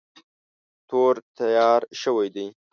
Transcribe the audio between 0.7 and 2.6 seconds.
تور تیار شوی دی.